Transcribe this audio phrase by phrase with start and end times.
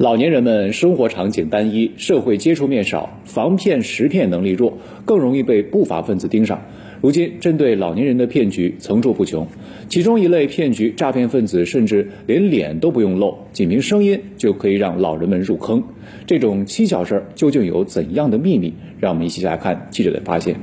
[0.00, 6.62] 老年人们生活场景单一，社会接触面少，防骗识骗能力弱，更容易被不法分子盯上。
[7.00, 9.48] 如今，针对老年人的骗局层出不穷，
[9.88, 15.82] 其中一类骗局，诈骗分子甚至连脸都不用露，仅凭声音就可以让老人们入坑。
[16.28, 18.72] 这种蹊跷事儿究竟有怎样的秘密？
[19.00, 20.54] 让我们一起来看记者的发现。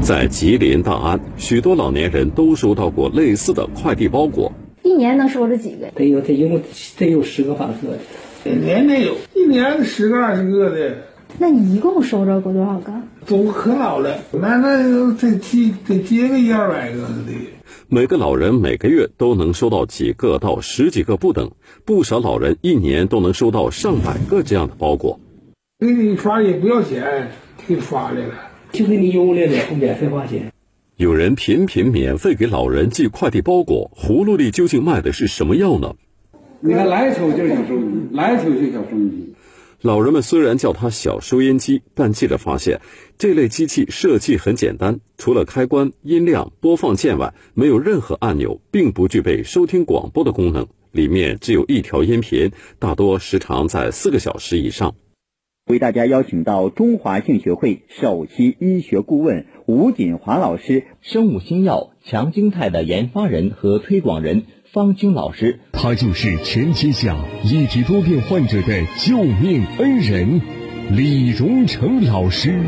[0.00, 4.52] 在吉林大安，许多老年人都收到过类似的快递包裹。
[4.82, 5.90] 一年能收着几个？
[5.94, 6.60] 得有，得有，
[6.98, 7.72] 得有十个八个
[8.44, 10.96] 的，年得有，一年十个二十个的。
[11.38, 12.92] 那你一共收着过多少个？
[13.26, 17.32] 都可老了，那那得接得接个一二百个的。
[17.88, 21.50] 每个老人每个月都能收到几个到十几个不等，
[21.84, 25.20] 不少老人一年都能收到上百个这样的包裹。
[25.78, 27.28] 给你发也不要钱，
[27.66, 28.34] 给你发来了，
[28.72, 30.52] 就给你邮来了，不免费花钱。
[31.02, 35.96] 有人频频免费给老人寄快递包裹，葫芦里究竟卖的是什么药呢？
[36.60, 39.34] 你看来头就是小收音机，来头就是小收音机。
[39.80, 42.80] 老人们虽然叫它小收音机，但记者发现，
[43.18, 50.68] 这类机器设计很简单，除了开关、音量、播放键外，没有任何按钮，并不具备收听广播的功能。
[50.92, 54.94] 里面只有一条音频，大多时长在四个小时以上。
[55.68, 70.40] 为大家邀请到中华性学会首席医学顾问吴锦华老师，生物新药强精肽的研发人和推广人方清老师，他就是全天下一体多病患者的救命恩人
[70.90, 72.58] 李荣成老师。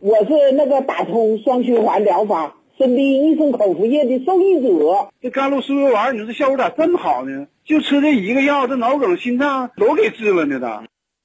[0.00, 5.08] 我是那个打通双循环疗法生病医生口服液的受益者。
[5.20, 7.48] 这甘露舒悦丸，你说这效果咋这么好呢？
[7.64, 10.84] 就吃这一个药，这脑梗、心脏都给治了呢，的。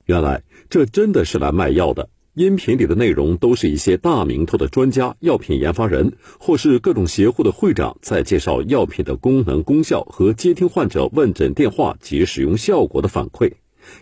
[0.09, 2.09] 原来这真的是来卖药的。
[2.33, 13.51] 音频里的内容都是一些大名头的专家、药品研发人，或是各种协会的会长在介绍药品的功能、功效和接听患者问诊电话及使用效果的反馈。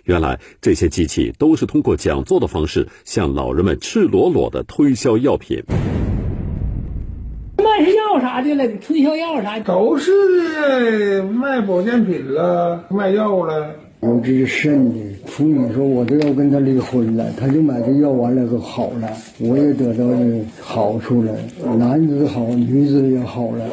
[0.06, 5.62] 原来这些机器都是通过讲座的方式向老人们赤裸裸的推销药品。
[7.58, 13.76] 卖药啥的了，推销药啥都是卖保健品了，卖药了。
[14.02, 19.10] 有这肾的妇女说：“我都要跟他离婚了。”他就买这药完了就好了，
[19.40, 21.36] 我也得到了好处了，
[21.80, 23.68] 男子好，女子也好了，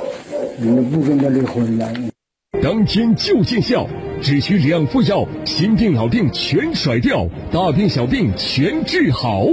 [0.60, 1.92] 我不跟他离婚了。
[2.62, 3.86] 当天就见效，
[4.22, 9.46] 只需两副药，心病老病全甩掉，大病小病全治好。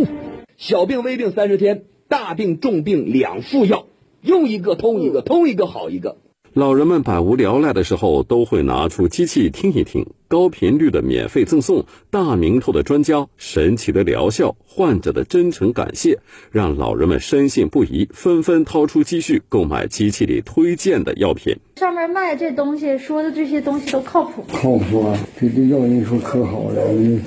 [0.56, 3.88] 小病微病三十天，大病重病两副药，
[4.22, 6.16] 用一个通一个，通一个好一个。
[6.54, 16.20] 老人们百无聊赖的时候，都会拿出机器听一听，高频率的免费赠送，大名头的专家，神奇的疗效，患者的真诚感谢，
[16.52, 21.56] 让老人们深信不疑，纷纷掏出积蓄购买机器里推荐的药品。
[21.78, 24.44] 上面卖这东西说的这些东西都靠谱？
[24.52, 25.18] 靠谱啊！
[25.40, 27.22] 这这药人说可好了，你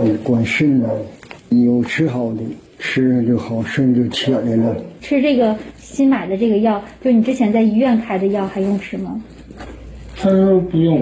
[0.00, 0.88] 你管肾呢，
[1.48, 2.40] 有吃好的，
[2.78, 4.76] 吃上就好，肾就起来了。
[5.00, 5.56] 吃这个。
[5.96, 9.18] 新买的这个药，就你之前在医院开的药，还用吃吗？
[10.14, 11.00] 他说不用。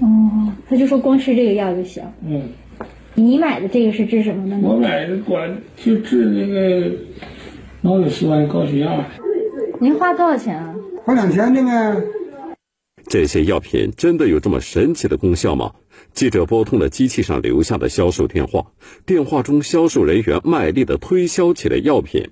[0.00, 2.02] 哦，他就说光吃这个药就行。
[2.26, 2.42] 嗯。
[3.14, 4.68] 你买的这个是治什么的呢？
[4.68, 6.90] 我买的管就治那个
[7.80, 9.06] 脑血栓、高血压。
[9.80, 10.74] 您花多少钱啊？
[11.04, 12.02] 花两千的呢。
[13.06, 15.70] 这些药品真的有这么神奇的功效吗？
[16.12, 18.66] 记者拨通了机器上留下的销售电话，
[19.06, 22.30] 电话中销售人员卖力的推销起了药品。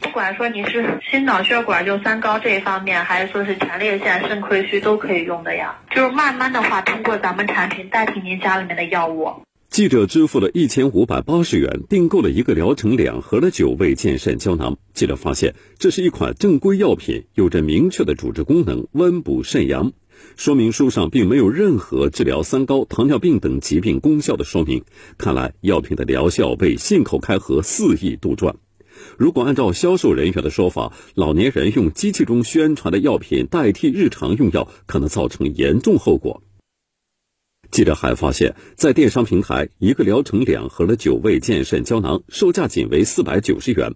[0.00, 5.78] 不管说你是心脑血管就三高这一方面，还是说是前列腺、肾亏虚，都可以用的呀。
[5.94, 9.30] 就是慢慢的话，通过咱们产品代替您家里面的药物。
[9.68, 14.76] 记者支付了一千五百八十元，订购了一个疗程两盒的九味健肾胶囊。
[14.94, 19.92] 记者发现，这是一款正规药品，有着明确的主治功能，温补肾阳。
[20.36, 24.82] 说明书上并没有任何治疗三高、糖尿病等疾病功效的说明。
[25.18, 28.54] 看来，药品的疗效被信口开河，肆意杜撰。
[29.20, 36.42] 如果按照销售人员的说法，老年人用机器中宣传的药品代替日常用药，可能造成严重后果。
[37.70, 43.92] 记者还发现，在电商平台，一个疗程两盒的九味健肾胶囊售价仅为四百九十元。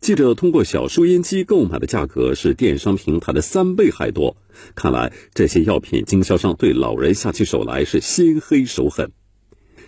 [0.00, 4.36] 记者通过小收音机购买的价格是电商平台的三倍还多。
[4.74, 9.12] 看来，这些药品经销商对老人下起手来是心黑手狠。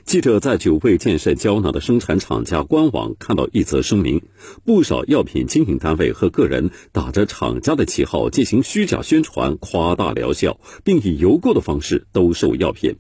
[0.07, 4.23] 记者在九味健肾胶囊的生产厂家官网看到一则声明：
[4.65, 12.99] 不少药品经营单位和个人打着厂家的旗号进行虚假宣传，夸大疗效，并以邮购的方式兜售药品。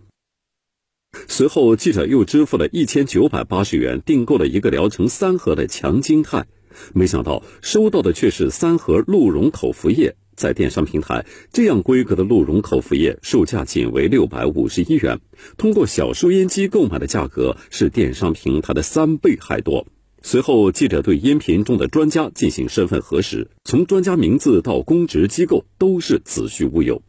[1.28, 6.48] 随后，记者又支付了一千九百八十元订购了一个疗程三盒的强筋肽，
[6.92, 10.16] 没想到收到的却是三盒鹿茸口服液。
[10.36, 15.18] 在电商平台，这样规格的鹿茸口服液售价仅为六百五十一元，
[15.56, 19.86] 通过小收音机购买的价格是电商平台的三倍还多。
[20.22, 27.00] 随后，记者对音频中的专家进行身份核实，从专家名字到公职机构都是子虚乌有。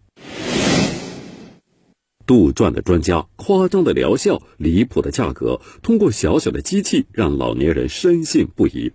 [2.27, 8.91] 杜撰的专家，夸张的疗效，离谱的价格，通过小小的机器让老年人深信不疑。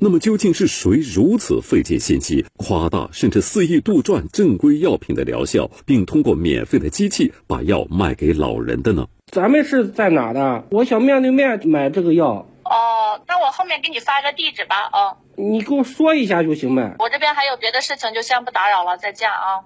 [0.00, 9.06] 那么，究竟是谁如此费尽心机，夸大甚至肆意杜撰正规药品的疗效，并通过免费的机器把药卖给老人的呢？
[9.32, 10.64] 咱们是在哪的？
[10.70, 12.46] 我想面对面买这个药。
[12.64, 14.76] 哦，那我后面给你发个地址吧。
[14.92, 16.94] 哦，你给我说一下就行呗。
[16.98, 19.64] 我这边还有别的事情，就先不打扰了，再见啊。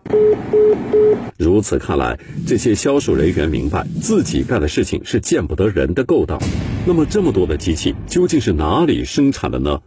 [1.37, 2.17] 如此看来，
[2.47, 6.41] 这些销售人员明白自己干的事情是见不得人的勾当。
[6.87, 9.81] 那么，这么多的机器究竟是哪里生产的呢？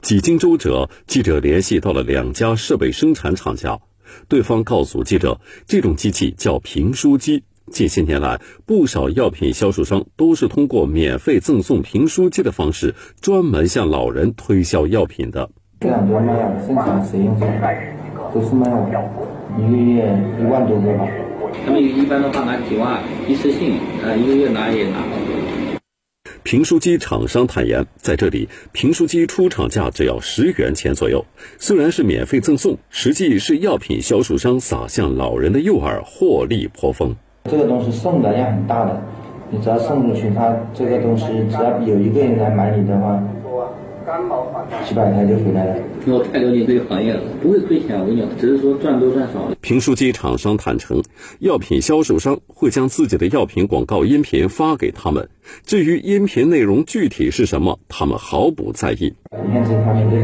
[0.00, 3.80] 几经周折，记者联系到了两家设备生产厂家，
[4.28, 7.42] 对方告诉记者，这种机器叫评书机。
[7.72, 15.50] 近些年来，不少药品销售商都是通过免费赠送评书机的方式，专门向老人推销药品的。
[15.80, 17.44] 这两家卖药生产实验室
[18.32, 18.70] 都是卖
[19.58, 21.08] 一个月一万多个吧。
[21.66, 23.74] 他们一般的话拿几万，一次性，
[24.04, 24.98] 呃，一个月拿也拿。
[26.50, 31.22] 评书机厂商坦言，在这里，评书机出厂价只要十元钱左右。
[31.58, 37.14] 虽然是免费赠送，实际是药品销售商撒向老人的诱饵，获利颇丰。
[37.50, 38.98] 这个东西送的量很大的，
[39.50, 43.22] 你只要送出去，他这个东西只要有一个人来买你的话，
[44.86, 45.76] 几百台就回来了。
[46.06, 49.50] 我太了解这个行业了，不会亏钱，我跟你讲，只是说赚多赚少。
[49.60, 51.02] 评书机厂商坦诚，
[51.40, 55.28] 药品销售商会将自己的药品广告音频发给他们，
[55.64, 59.12] 至于音频内容具体是什么，他们毫不在意。
[59.30, 60.22] 你看这方面这个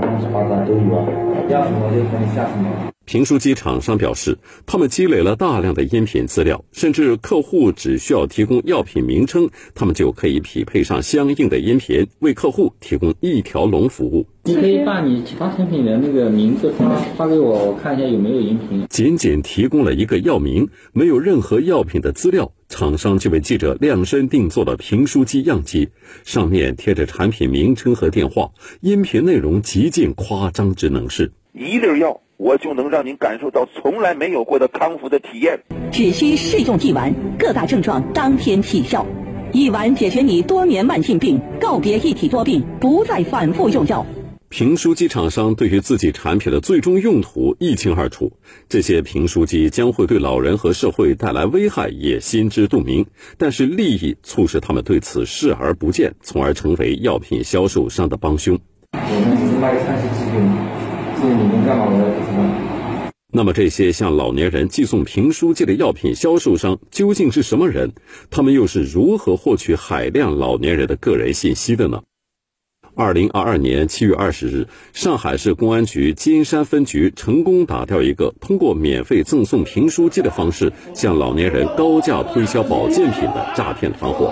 [0.00, 1.06] 乱七八糟都有啊，
[1.48, 2.93] 要什么就给你下什么。
[3.06, 14.26] 评书机厂商表示，他们积累了大量的音频资料，甚至客户只需要提供药品名称，他们就可以匹配上相应的音频，为客户提供一条龙服务。
[14.44, 18.86] 你可以把你其他产品的那个名字发发给我，我看一下有没有音频。
[18.88, 25.90] 仅仅提供了一个药名，没有任何药品的资料，厂商就为记者量身定做了评书机样机，
[26.24, 31.32] 上面贴着产品名称和电话，音频内容极尽夸张之能事。
[31.52, 32.20] 一粒药。
[32.36, 35.60] 我就能让您感受到从来没有过的康复的体验。
[35.92, 39.06] 只需试用一丸，各大症状当天起效，
[39.52, 44.04] 一丸解决你多年慢性病，告别一体多病，不再反复用药。
[44.48, 48.30] 评书机厂商对于自己产品的最终用途一清二楚，
[48.68, 58.56] 这些评书机将会对老人和社会带来危害也心知肚明，但是利益促使他们对此视而不见，从而成为药品销售商的帮凶。
[58.92, 60.30] 我们只是卖三十几
[63.36, 67.92] 那么，这些向老年人寄送评书机的药品销售商究竟是什么人？
[68.30, 72.02] 他们又是如何获取海量老年人的个人信息的呢？
[72.94, 84.30] 二零二二年七月二十日，上海市公安局金山分局成功打掉一个通过免费赠送评书机的方式向老年人高价推销保健品的诈骗团伙。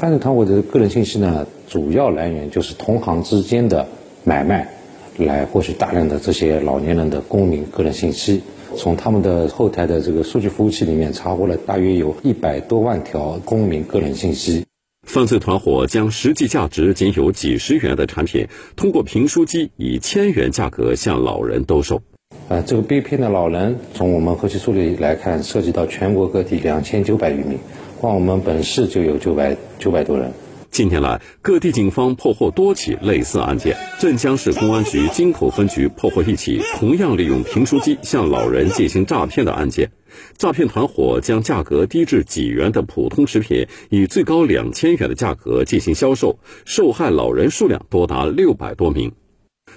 [0.00, 3.86] 犯罪团伙的个人信息呢，主要来源就是同行之间的
[4.24, 4.75] 买卖。
[5.18, 8.42] 来获取大量的这些老年人的公民个人信息，
[8.76, 14.64] 从他们的后台的这个数据服务器里面查获了大约有一百多万条公民个人信息。
[15.06, 22.02] 犯罪团伙将实际价值仅有几十元的产品，通过评书机以千元价格向老人兜售。
[22.48, 27.58] 呃，这个被骗的老人，从我们后期梳理来看，涉及到全国各地两千九百余名，
[28.00, 30.32] 光我们本市就有九百九百多人。
[30.76, 33.74] 近年来，各地警方破获多起类似案件。
[33.98, 39.90] 镇江市公安局京口分局破获一起同样利用评书机向老人进行诈骗的案件。
[40.36, 49.10] 诈骗团伙将价格低至几元的普通食品，以最高两千元的价格进行销售，受害老人数量多达六百多名。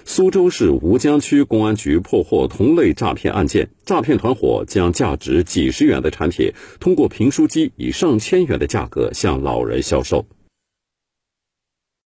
[0.04, 10.26] 苏州市吴江区公安局破获同类诈骗案件，诈骗团伙将价值几十元的产品，通过评书机以上千元的价格向老人销售。